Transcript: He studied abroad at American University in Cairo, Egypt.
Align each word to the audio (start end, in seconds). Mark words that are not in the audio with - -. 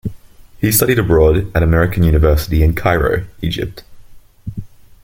He 0.59 0.71
studied 0.71 0.97
abroad 0.97 1.55
at 1.55 1.61
American 1.61 2.01
University 2.01 2.63
in 2.63 2.73
Cairo, 2.73 3.27
Egypt. 3.43 3.83